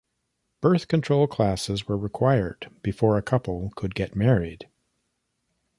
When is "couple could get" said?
3.21-4.15